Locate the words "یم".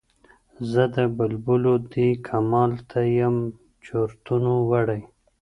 3.17-3.35